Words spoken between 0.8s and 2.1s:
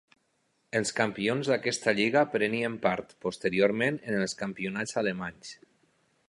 campions d'aquesta